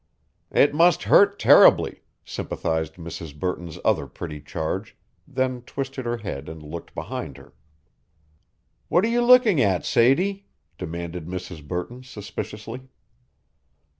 "It 0.49 0.73
must 0.73 1.03
hurt 1.03 1.37
terribly," 1.37 2.01
sympathized 2.25 2.95
Mrs. 2.95 3.37
Burton's 3.37 3.77
other 3.85 4.07
pretty 4.07 4.39
charge, 4.41 4.97
then 5.27 5.61
twisted 5.61 6.07
her 6.07 6.17
head 6.17 6.49
and 6.49 6.63
looked 6.63 6.95
behind 6.95 7.37
her. 7.37 7.53
"What 8.87 9.05
are 9.05 9.09
you 9.09 9.21
looking 9.23 9.61
at, 9.61 9.85
Sadie?" 9.85 10.47
demanded 10.79 11.27
Mrs. 11.27 11.63
Burton, 11.67 12.01
suspiciously. 12.01 12.89